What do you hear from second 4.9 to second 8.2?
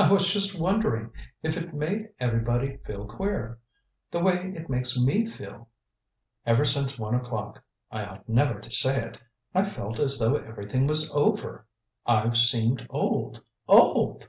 me feel. Ever since one o'clock I